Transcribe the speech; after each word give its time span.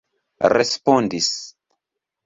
respondis 0.53 1.29